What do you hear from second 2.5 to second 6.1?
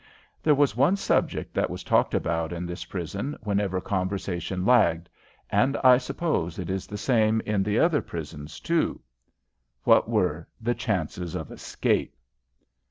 in this prison whenever conversation lagged, and I